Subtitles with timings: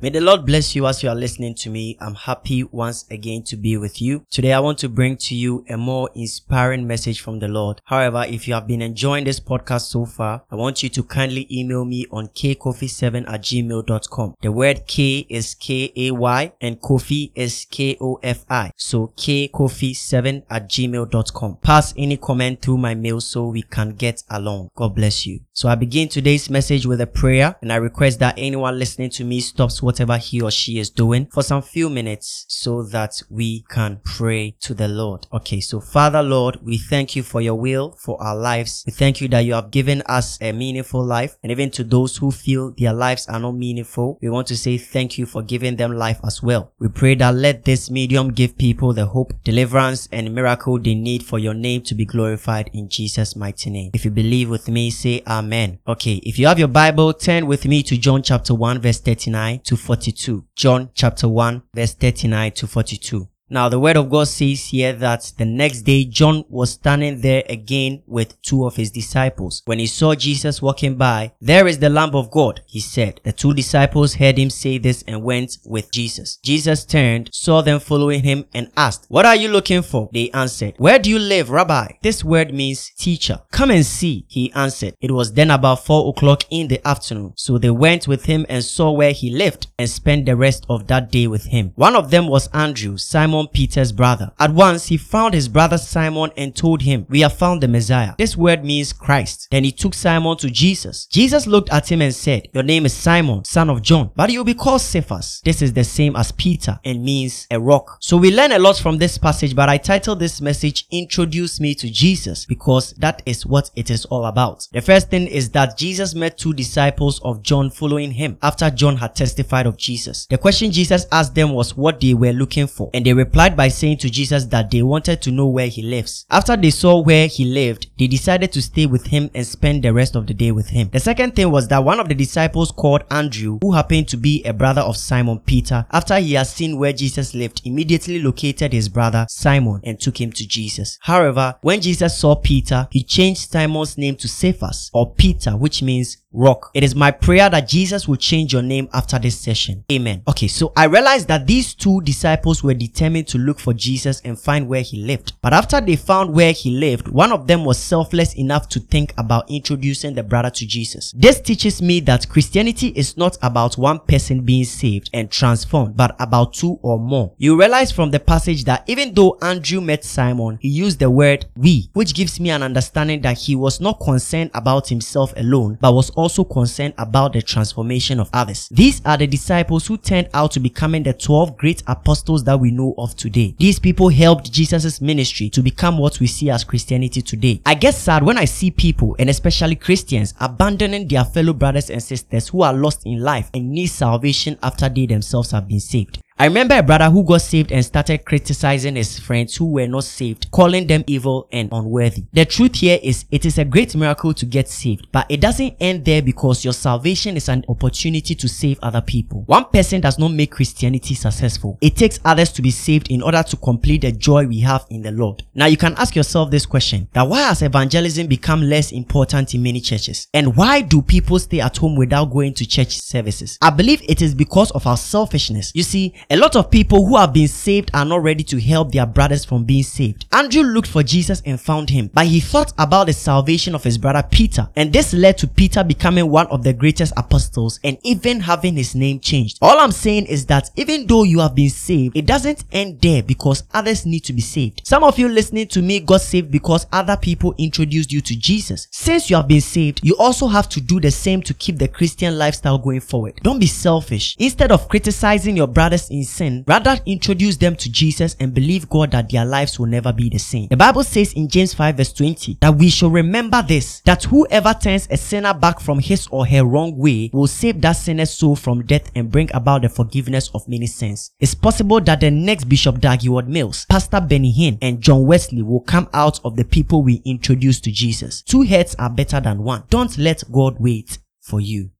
[0.00, 1.96] May the Lord bless you as you are listening to me.
[2.00, 4.24] I'm happy once again to be with you.
[4.30, 7.80] Today I want to bring to you a more inspiring message from the Lord.
[7.86, 11.48] However, if you have been enjoying this podcast so far, I want you to kindly
[11.50, 14.36] email me on kaykofi7 at gmail.com.
[14.40, 18.70] The word K is K-A-Y and Kofi is K-O-F-I.
[18.76, 21.56] So kaykofi7 at gmail.com.
[21.56, 24.70] Pass any comment through my mail so we can get along.
[24.76, 25.40] God bless you.
[25.54, 29.24] So I begin today's message with a prayer and I request that anyone listening to
[29.24, 33.64] me stops whatever he or she is doing for some few minutes so that we
[33.70, 35.26] can pray to the Lord.
[35.32, 38.84] Okay, so Father Lord, we thank you for your will for our lives.
[38.86, 42.18] We thank you that you have given us a meaningful life and even to those
[42.18, 45.76] who feel their lives are not meaningful, we want to say thank you for giving
[45.76, 46.70] them life as well.
[46.78, 51.22] We pray that let this medium give people the hope, deliverance and miracle they need
[51.22, 53.92] for your name to be glorified in Jesus mighty name.
[53.94, 55.78] If you believe with me, say amen.
[55.88, 59.60] Okay, if you have your Bible, turn with me to John chapter 1 verse 39
[59.60, 60.44] to 42.
[60.54, 63.28] John chapter 1 verse 39 to 42.
[63.50, 67.44] Now the word of God says here that the next day John was standing there
[67.48, 69.62] again with two of his disciples.
[69.64, 73.22] When he saw Jesus walking by, there is the Lamb of God, he said.
[73.24, 76.36] The two disciples heard him say this and went with Jesus.
[76.44, 80.10] Jesus turned, saw them following him and asked, What are you looking for?
[80.12, 81.92] They answered, Where do you live, Rabbi?
[82.02, 83.40] This word means teacher.
[83.50, 84.94] Come and see, he answered.
[85.00, 87.32] It was then about four o'clock in the afternoon.
[87.36, 90.86] So they went with him and saw where he lived and spent the rest of
[90.88, 91.72] that day with him.
[91.76, 94.32] One of them was Andrew, Simon Peter's brother.
[94.38, 98.14] At once he found his brother Simon and told him, We have found the Messiah.
[98.18, 99.48] This word means Christ.
[99.50, 101.06] Then he took Simon to Jesus.
[101.06, 104.40] Jesus looked at him and said, Your name is Simon, son of John, but you
[104.40, 105.40] will be called Cephas.
[105.44, 107.98] This is the same as Peter and means a rock.
[108.00, 111.74] So we learn a lot from this passage, but I titled this message Introduce Me
[111.76, 114.66] to Jesus because that is what it is all about.
[114.72, 118.96] The first thing is that Jesus met two disciples of John following him after John
[118.96, 120.26] had testified of Jesus.
[120.26, 123.68] The question Jesus asked them was what they were looking for and they replied by
[123.68, 126.26] saying to Jesus that they wanted to know where he lives.
[126.30, 129.92] After they saw where he lived, they decided to stay with him and spend the
[129.92, 130.88] rest of the day with him.
[130.92, 134.42] The second thing was that one of the disciples called Andrew, who happened to be
[134.44, 138.88] a brother of Simon Peter, after he had seen where Jesus lived, immediately located his
[138.88, 140.98] brother Simon and took him to Jesus.
[141.02, 146.16] However, when Jesus saw Peter, he changed Simon's name to Cephas or Peter, which means
[146.32, 146.70] rock.
[146.74, 149.57] It is my prayer that Jesus will change your name after this session.
[149.90, 150.22] Amen.
[150.28, 154.38] Okay, so I realized that these two disciples were determined to look for Jesus and
[154.38, 155.32] find where he lived.
[155.42, 159.12] But after they found where he lived, one of them was selfless enough to think
[159.18, 161.12] about introducing the brother to Jesus.
[161.16, 166.14] This teaches me that Christianity is not about one person being saved and transformed, but
[166.20, 167.32] about two or more.
[167.38, 171.46] You realize from the passage that even though Andrew met Simon, he used the word
[171.56, 175.94] we, which gives me an understanding that he was not concerned about himself alone, but
[175.94, 178.68] was also concerned about the transformation of others.
[178.70, 182.70] These are the disciples who turned out to becoming the 12 great apostles that we
[182.70, 183.54] know of today.
[183.58, 187.60] These people helped Jesus' ministry to become what we see as Christianity today.
[187.66, 192.02] I get sad when I see people, and especially Christians, abandoning their fellow brothers and
[192.02, 196.20] sisters who are lost in life and need salvation after they themselves have been saved.
[196.40, 200.04] I remember a brother who got saved and started criticizing his friends who were not
[200.04, 202.26] saved, calling them evil and unworthy.
[202.32, 205.74] The truth here is it is a great miracle to get saved, but it doesn't
[205.80, 209.42] end there because your salvation is an opportunity to save other people.
[209.46, 211.76] One person does not make Christianity successful.
[211.80, 215.02] It takes others to be saved in order to complete the joy we have in
[215.02, 215.42] the Lord.
[215.54, 219.64] Now you can ask yourself this question, that why has evangelism become less important in
[219.64, 220.28] many churches?
[220.32, 223.58] And why do people stay at home without going to church services?
[223.60, 225.72] I believe it is because of our selfishness.
[225.74, 228.92] You see, a lot of people who have been saved are not ready to help
[228.92, 230.26] their brothers from being saved.
[230.30, 233.96] Andrew looked for Jesus and found him, but he thought about the salvation of his
[233.96, 238.40] brother Peter, and this led to Peter becoming one of the greatest apostles and even
[238.40, 239.56] having his name changed.
[239.62, 243.22] All I'm saying is that even though you have been saved, it doesn't end there
[243.22, 244.82] because others need to be saved.
[244.84, 248.86] Some of you listening to me got saved because other people introduced you to Jesus.
[248.90, 251.88] Since you have been saved, you also have to do the same to keep the
[251.88, 253.40] Christian lifestyle going forward.
[253.42, 254.36] Don't be selfish.
[254.38, 259.30] Instead of criticizing your brothers sin, rather introduce them to Jesus and believe God that
[259.30, 260.68] their lives will never be the same.
[260.68, 264.74] The Bible says in James 5 verse 20 that we shall remember this, that whoever
[264.74, 268.56] turns a sinner back from his or her wrong way will save that sinner's soul
[268.56, 271.32] from death and bring about the forgiveness of many sins.
[271.40, 275.80] It's possible that the next Bishop Dag Heward-Mills, Pastor Benny Hinn, and John Wesley will
[275.80, 278.42] come out of the people we introduce to Jesus.
[278.42, 279.84] Two heads are better than one.
[279.90, 281.90] Don't let God wait for you.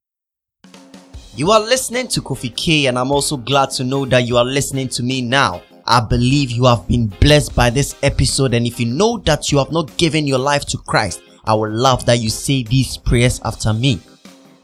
[1.38, 4.44] You are listening to Kofi Kay, and I'm also glad to know that you are
[4.44, 5.62] listening to me now.
[5.86, 9.58] I believe you have been blessed by this episode, and if you know that you
[9.58, 13.40] have not given your life to Christ, I would love that you say these prayers
[13.44, 14.00] after me.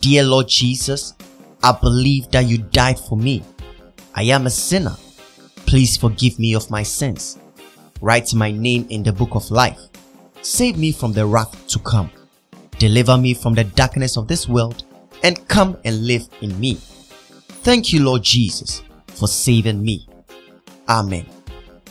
[0.00, 1.15] Dear Lord Jesus,
[1.62, 3.44] I believe that you died for me.
[4.17, 4.97] I am a sinner.
[5.67, 7.38] Please forgive me of my sins.
[8.00, 9.79] Write my name in the book of life.
[10.43, 12.11] Save me from the wrath to come.
[12.81, 14.82] Deliver me from the darkness of this world
[15.25, 16.75] and come and live in me.
[17.65, 20.06] Thank you, Lord Jesus, for saving me.
[20.88, 21.26] Amen.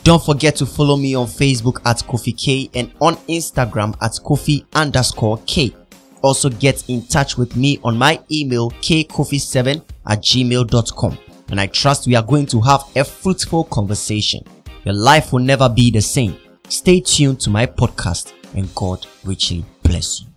[0.03, 4.65] Don't forget to follow me on Facebook at Kofi Kay and on Instagram at Kofi
[4.73, 5.73] underscore K.
[6.21, 11.17] Also get in touch with me on my email kaykofi7 at gmail.com.
[11.49, 14.43] And I trust we are going to have a fruitful conversation.
[14.85, 16.37] Your life will never be the same.
[16.69, 20.32] Stay tuned to my podcast and God richly bless you.